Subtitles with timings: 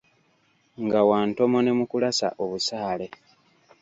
[0.83, 3.07] Nga wa ntomo ne mu kulasa obusaale.